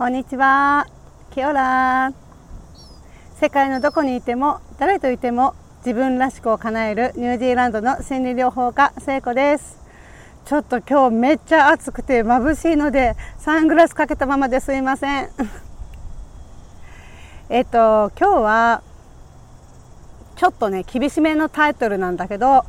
[0.00, 0.86] こんにちは。
[1.30, 2.14] キオラ
[3.38, 9.78] 世界のどこにいても誰といても自分らしくを叶えるニュージーランドの心理療法家聖子です。
[10.46, 15.28] ちょっと今日めっちゃ暑くて眩しいのでサングラスかけたままですいません。
[17.50, 18.82] えっと今日は
[20.36, 22.64] ちょっとね厳しめのタイトルなんだけど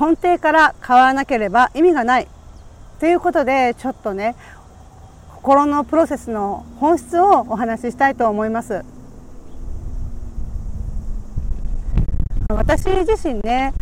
[0.00, 2.28] 根底から変わらなければ意味がない
[3.00, 4.34] ということでちょっとね
[5.44, 8.82] 心のプロセスの本質をお話ししたいと思います。
[12.48, 13.74] 私自身ね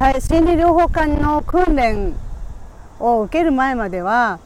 [0.00, 2.16] 心理療法家の訓練
[2.98, 4.40] を受ける前までは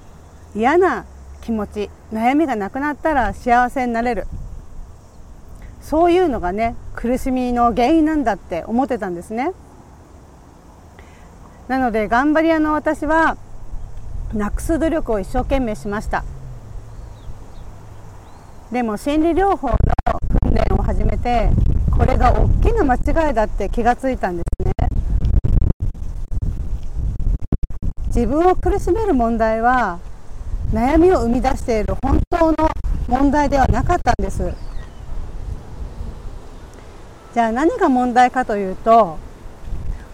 [0.54, 1.06] 嫌な
[1.40, 4.26] 気持ち悩みがなくなったら幸せになれる。
[5.80, 9.52] そういうのがね苦しみの原因なんだって思ってたんですね。
[11.68, 13.38] なので頑張り屋の私は
[14.70, 16.22] す努力を一生懸命しました。
[18.70, 19.76] でも心理療法の
[20.42, 21.50] 訓練を始めて
[21.90, 22.94] これが大きな間
[23.28, 24.72] 違いだって気がついたんですね。
[28.06, 29.98] 自分を苦しめる問題は
[30.72, 32.56] 悩みを生み出している本当の
[33.08, 34.54] 問題ではなかったんです。
[37.34, 39.18] じゃあ何が問題かというと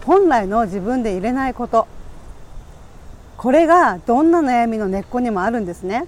[0.03, 1.87] 本来の自分で入れないこと。
[3.47, 6.05] これがどんな悩みの根っこにもあるんですね。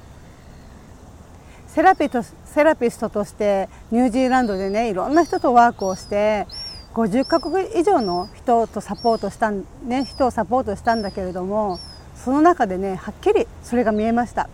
[1.70, 6.48] セラピとセラピストとしてニュージーランドでねいろんな人とワークをして
[6.96, 11.80] 50カ国以上の人とサポートしたね人をサポートしたんだけれども
[12.14, 14.50] その中でねはっきりそれが見えました。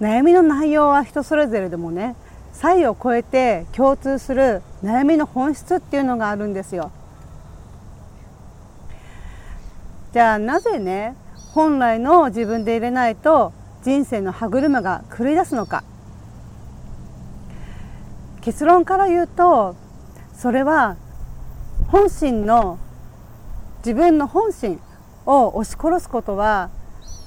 [0.00, 2.16] 悩みの内容は人それぞれでもね
[2.52, 6.90] 差を超えて共通する悩みの本質っていうのがあるんですよ。
[10.12, 11.16] じゃあなぜね
[11.54, 15.84] 本来の自分で入れないと人生の歯車が狂い出すのか。
[18.42, 19.76] 結論から言うと
[20.34, 20.96] それは
[21.88, 22.78] 本心の
[23.78, 24.80] 自分の本心
[25.26, 26.70] を押し殺すことは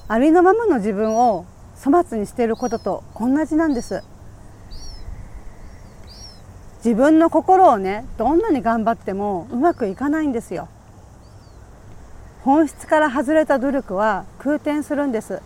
[0.08, 1.46] ありのままの自分を
[1.84, 4.04] 粗末にしていることと同じなんです。
[6.84, 10.68] 自分の心をねどんなに頑張ってもうまくいかないんですよ。
[12.46, 15.42] 本質から外れた努力は空転するんです。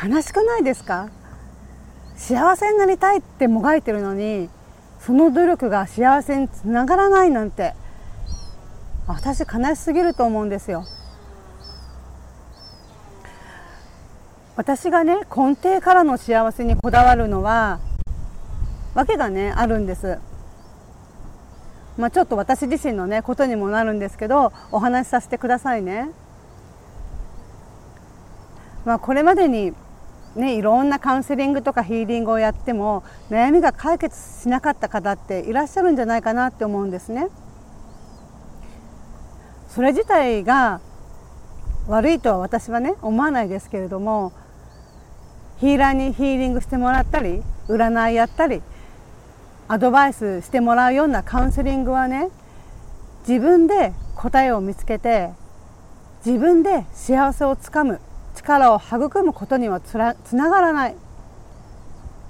[0.00, 1.08] 悲しくないですか？
[2.14, 4.48] 幸せになりたいってもがいてるのに
[5.00, 7.74] その努力が幸せにつながらないなんて。
[9.08, 10.84] 私悲しすぎると思うんですよ。
[14.54, 17.80] 私がね根底からの幸せにこだわるのは
[18.94, 20.18] 訳がねあるんです。
[21.98, 26.08] まあ、ちょっと私自身のねことにもなるんですけどお話しさせてくださいね。
[28.84, 29.74] まあ、これまでに
[30.36, 37.28] ね、いろんなカウンセリングとかヒーリングをやっても悩みが解決しなかった方っていらっしゃるんじゃないかなって思うんですね。
[39.68, 40.80] それ自体が
[41.88, 44.32] 悪いとは私はね思わないですけれども
[45.58, 48.62] ヒーラーにヒーリングしてもらったり占いやったり
[49.70, 52.30] アドバイスしてもらうようなカウンセリングはね
[53.28, 55.30] 自分で答えを見つけて
[56.24, 58.00] 自分で幸せをつかむ
[58.34, 60.96] 力を育むことにはつらつながらない。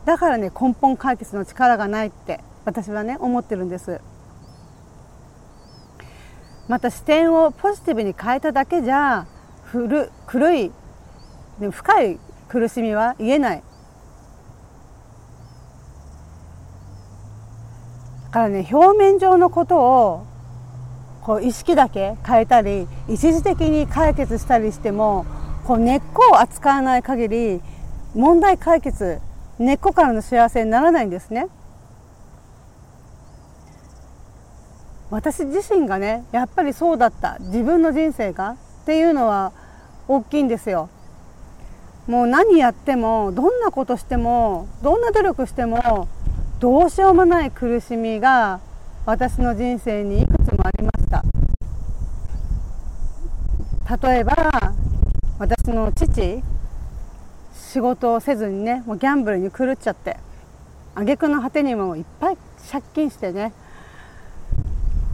[0.04, 4.00] だからね根本解決の力がないって私はね思ってるんです。
[6.66, 9.26] また視点をポジティブに変えただけじゃ
[9.64, 10.72] 古古い
[11.70, 12.18] 深い
[12.48, 13.62] 苦しみは癒えない。
[18.30, 20.26] からね表面上のことを
[21.22, 25.26] こう意識だけ変えたり一時的に解決したりしても
[25.66, 27.60] こう根っこを扱わない限り
[28.14, 29.20] 問題解決
[29.58, 31.48] 根っこからの幸せにならないんですね。
[35.10, 39.52] 私自身がねやっぱりそうだった自分の人生がっていうのは
[40.06, 40.90] 大きいんですよ。
[42.06, 46.08] もう何やってもどんなことしてもどんな努力しても
[46.60, 48.58] どうしようもない苦しみが
[49.06, 51.22] 私の人生にいくつもありました。
[54.08, 54.34] 例えば
[55.38, 56.42] 私の父
[57.54, 60.16] 仕事をせずにねもうギャンブルに狂っちゃって
[60.96, 62.38] 挙句の果てにもいっぱい
[62.70, 63.52] 借金してね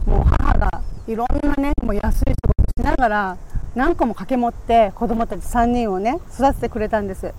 [0.07, 3.37] もう母がいろんなねもう安い仕事しながら
[3.75, 7.35] 何個も掛け持って子供たち3人をね育ててくれたんです。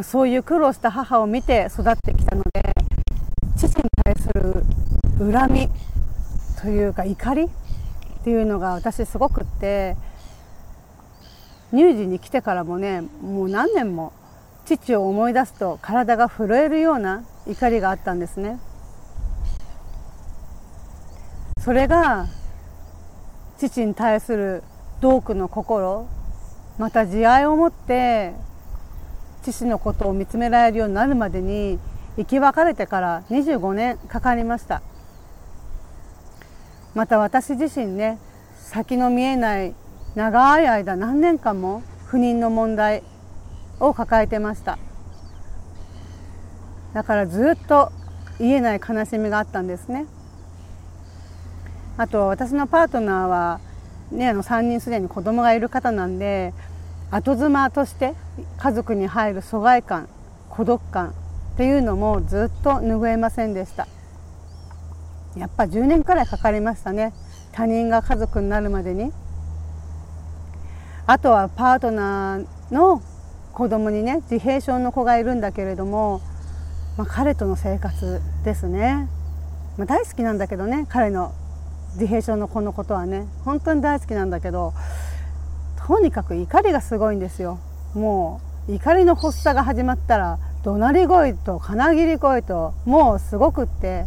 [0.00, 2.74] そういう苦労した母を見て育ってきたので
[3.56, 4.64] 父に対する
[5.18, 5.68] 恨み
[6.60, 7.48] というか怒りっ
[8.24, 9.96] ていうのが私すごくって
[11.72, 14.12] 乳児に来てからもねもう何年も
[14.64, 18.60] 父を思い出すと体が震えるような怒りがあったんですね。
[21.60, 22.26] それが
[23.58, 24.64] 父に対する
[25.00, 26.08] 同苦の心
[26.78, 28.32] また慈愛を持って
[29.42, 31.78] 父のことを見つめられるようになるまでに
[32.16, 34.82] 生き別れてから25年かかりました。
[36.94, 38.18] また私自身ね
[38.56, 39.74] 先の見えない
[40.14, 43.02] 長い間何年間も不妊の問題
[43.80, 44.78] を抱えてました。
[46.92, 47.90] だからずっと
[48.38, 50.06] 言えない悲しみがあったんですね。
[51.96, 53.60] あと私のパートナーは、
[54.10, 56.52] ね、あの3人すでに子供がいる方なんで
[57.12, 58.14] 後妻として
[58.56, 60.08] 家族に入る疎外感
[60.48, 61.12] 孤独感っ
[61.58, 63.86] ていうのもずっと拭えませんでした。
[65.36, 67.12] やっぱ10年くらいかかりましたね。
[67.52, 69.12] 他人が家族になるまでに。
[71.06, 73.02] あとはパートナーの
[73.52, 76.22] 子供にね自閉症の子がいるんだけれども、
[76.96, 79.08] まあ、彼との生活ですね、
[79.76, 81.34] まあ、大好きなんだけどね彼の
[81.94, 83.26] 自閉症の子のことはね。
[83.44, 84.72] 本当に大好きなんだけど
[85.86, 87.58] とにかく怒りがすごいんですよ。
[87.94, 94.06] もう怒りの発作が始まったら怒鳴り声と金切り声ともうすごくって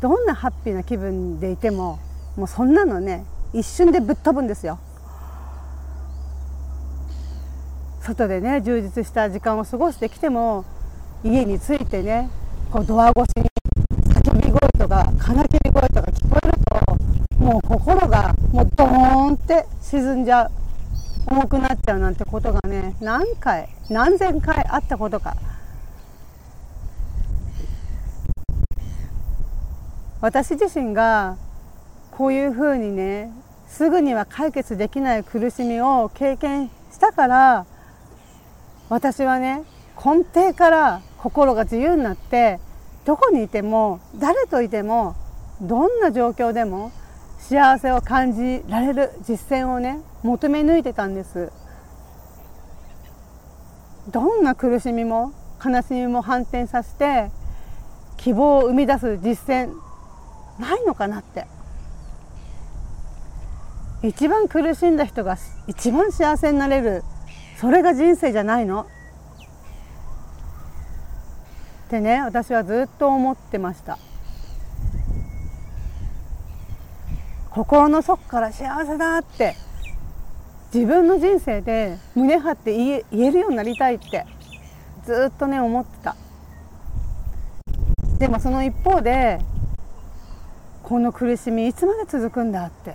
[0.00, 2.00] どんなハッピーな気分でいても
[2.36, 3.24] もうそんなのね
[3.54, 4.78] 一瞬でぶっ飛ぶんですよ。
[8.00, 10.64] 外でね充実した時間を過ごしてきても
[11.24, 12.28] 家に着いてね
[12.70, 13.48] こうドア越しに
[14.12, 16.52] 叫び声とか金切り声とか聞こえる
[17.38, 20.65] ともう心がもうドーンって沈んじゃう。
[21.36, 25.36] 重くなっちゃうなんてことがね何回何千回あったことか。
[30.22, 31.36] 私自身が
[32.10, 33.30] こういうふうにね
[33.68, 37.66] すぐには解決できない苦しみを経験したから
[38.88, 39.62] 私はね
[40.02, 42.60] 根底から心が自由になって
[43.04, 45.14] どこにいても誰といても
[45.60, 46.92] どんな状況でも
[47.48, 51.52] 幸せを感じられる実践をね求め抜いてたんです。
[54.10, 55.32] どんな苦しみも
[55.64, 57.30] 悲しみも反転させて
[58.16, 59.72] 希望を生み出す実践
[60.58, 61.46] ないのかなって。
[64.02, 65.36] 一番苦しんだ人が
[65.68, 67.04] 一番幸せになれる
[67.60, 68.88] それが人生じゃないの。
[71.86, 73.98] ってね私はずっと思ってました。
[77.56, 79.56] 心の底から幸せだって
[80.74, 84.26] 自分の人生で胸張って言え言えるようになりたいって
[85.06, 86.16] ずっとね思ってた。
[88.18, 89.40] でもその一方で
[90.82, 92.94] この苦しみいつまで続くんだって。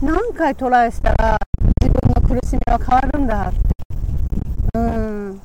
[0.00, 1.36] 何回トライしたら
[1.82, 3.58] 自分の苦しみは変わるんだって。
[4.74, 5.40] うん。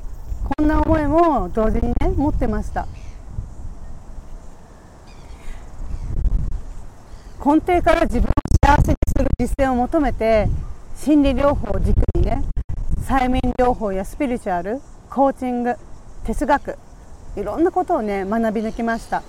[0.56, 2.86] こんな思いも同時にね持ってました。
[7.44, 8.32] 根底から自分を
[8.64, 10.48] 幸せにする実践を求めて
[10.96, 12.42] 心理療法を軸にね
[13.02, 14.80] 催眠療法やスピリチュアル
[15.10, 15.74] コーチング
[16.24, 16.78] 哲学
[17.36, 19.22] いろんなことをね学び抜きました。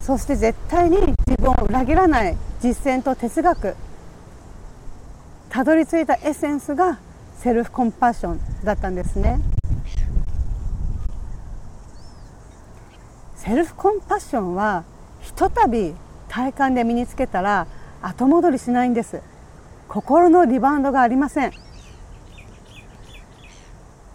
[0.00, 3.76] そして絶対に自分を裏切らない実践と哲学
[5.50, 6.98] たどり着いたエッセンスが
[7.36, 9.38] セルフコンパッションだったんですね。
[13.36, 14.82] セルフコンパッションは
[15.34, 15.94] ひとたび
[16.28, 17.66] 体感で身につけたら
[18.00, 19.20] 後戻りしないんです。
[19.88, 21.52] 心のリバウンドがありません。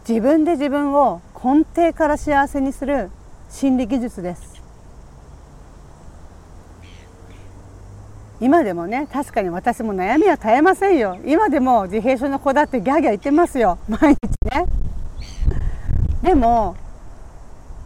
[0.08, 3.10] 自分で自分を根底から幸せにする
[3.50, 4.62] 心理技術です。
[8.40, 11.18] 今でもね確かに私も悩みは絶えませんよ。
[11.26, 13.80] 今でも自閉症の子だってギャーギャー言ってますよ。
[13.90, 14.66] 毎日ね。
[16.22, 16.76] でも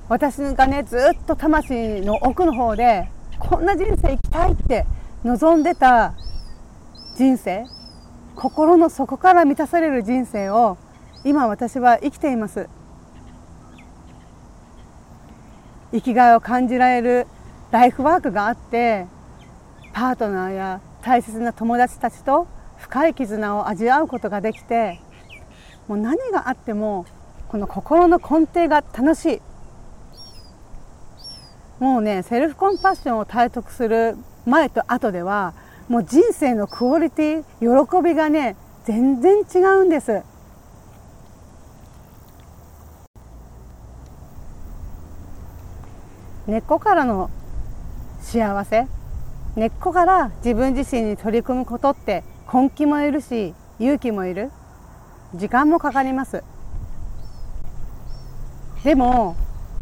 [0.09, 3.09] 私がねずっと魂の奥の方で
[3.41, 4.85] こんな人生生きたいって
[5.23, 6.13] 望んでた
[7.17, 7.65] 人生
[8.35, 10.77] 心の底から満たされる人生を
[11.25, 12.69] 今私は生きています。
[15.91, 17.27] 生きがいを感じられる
[17.71, 19.07] ライフワークがあって
[19.91, 25.01] パートナーや大切な友達たちと深い絆を味わうことができて
[25.87, 27.05] もう何があっても
[27.49, 29.41] この心の根底が楽しい。
[31.81, 35.55] もうねセルフコンパッションを体得する前と後では
[35.89, 40.21] もう人生のクオリティ喜びがね全然違うんです。
[46.45, 47.31] 根っこからの
[48.21, 48.87] 幸せ
[49.55, 52.23] 根っこから自分自身に取り組むことって
[52.53, 54.51] 根気もいるし勇気もいる。
[55.33, 56.43] 時間もかかります。
[58.83, 59.35] でも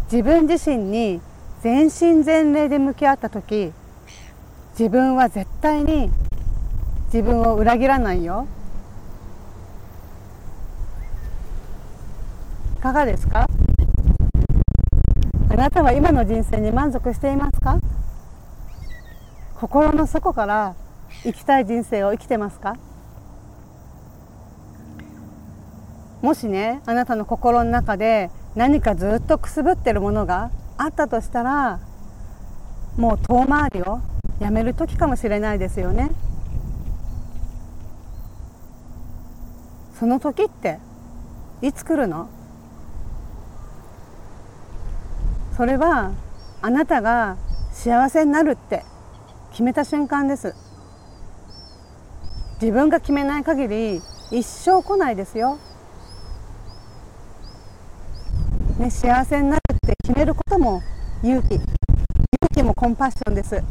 [0.09, 1.19] 自分自身に
[1.61, 3.73] 全身全霊で向き合った時
[4.71, 6.09] 自分は絶対に
[7.05, 8.47] 自分を裏切らないよ。
[12.77, 13.45] いかがですか？
[15.49, 17.77] あなたは今の人生に満足していますか？
[19.55, 20.75] 心の底から
[21.23, 22.77] 生きたい人生を生きてますか？
[26.21, 31.81] もしねあなたの心の中で何かずっとくすぶってるものがあったとしたら
[32.95, 33.99] もう遠回りを
[34.39, 36.09] やめる時かもしれないですよね。
[39.99, 40.79] その時って
[41.61, 42.29] いつ来るの？
[45.57, 46.13] それは
[46.61, 47.35] あなたが
[47.73, 48.85] 幸せになるって
[49.51, 50.55] 決めた瞬間です。
[52.61, 55.59] 自分が決めない限り一生来ないですよ、
[58.77, 60.81] ね、幸せになるって決めることも
[61.23, 61.67] 勇気勇
[62.53, 63.63] 気もコンパッションです。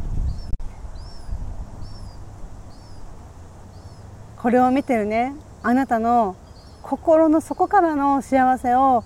[4.37, 6.37] これを見てるねあなたの
[6.83, 9.05] 心の底からの幸せを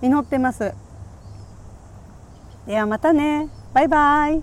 [0.00, 0.72] 祈ってます。
[2.66, 3.48] ではまたね。
[3.74, 4.40] バイバイ。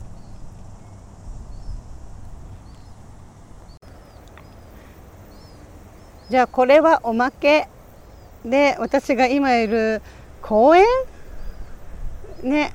[6.29, 7.67] じゃあこれはおまけ。
[8.45, 10.01] で私が今いる
[10.41, 10.85] 公園？
[12.43, 12.73] ね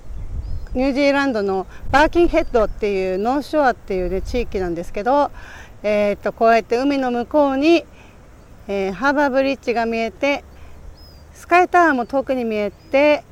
[0.75, 5.31] ニュージーランドのバーキンヘッドっていうノーショアっていう、ね、地域なんですけど、
[5.83, 7.85] えー、とこうやって海の向こうに、
[8.67, 10.43] えー、ハーバーブリッジが見えて
[11.33, 13.23] スカイタワーも遠くに見えて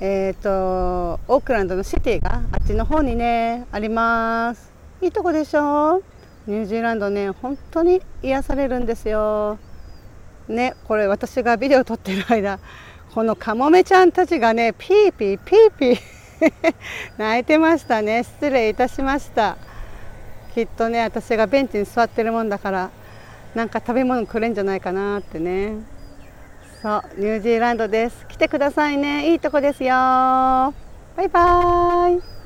[0.00, 4.72] えっ、ー、とオークランドのシティがあっちの方にねあります。
[5.02, 6.02] いいとこでしょ？
[6.46, 9.58] ニュージーランドね本当に癒されるんですよ。
[10.48, 12.58] ねこれ私がビデオ撮ってる間
[13.14, 15.98] このカモメちゃんたちがねピーピーピーピー。
[17.18, 18.22] 泣いてましたね。
[18.22, 19.56] 失礼いたしました。
[20.54, 22.90] きっとね私がベンチに座ってるもんだから
[23.54, 25.74] なんか食べ物くれんじゃないかなってね。
[26.82, 28.26] そうニュージーランドです。
[28.28, 29.32] 来てくださいね。
[29.32, 29.90] いいとこですよ。
[29.90, 30.74] バ
[31.24, 32.37] イバーイ。